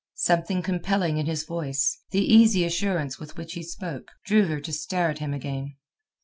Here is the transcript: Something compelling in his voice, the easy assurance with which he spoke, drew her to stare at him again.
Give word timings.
Something 0.15 0.63
compelling 0.63 1.19
in 1.19 1.27
his 1.27 1.43
voice, 1.43 2.01
the 2.09 2.23
easy 2.25 2.65
assurance 2.65 3.19
with 3.19 3.37
which 3.37 3.53
he 3.53 3.61
spoke, 3.61 4.07
drew 4.25 4.47
her 4.47 4.59
to 4.59 4.73
stare 4.73 5.11
at 5.11 5.19
him 5.19 5.31
again. 5.31 5.75